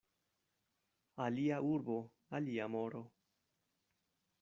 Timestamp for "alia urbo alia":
1.25-2.67